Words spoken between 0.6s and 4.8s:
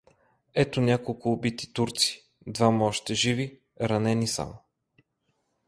няколко убити турци, двама още живи, ранени само.